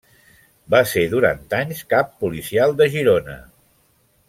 [0.75, 3.37] Va ser durant anys cap policial de Girona.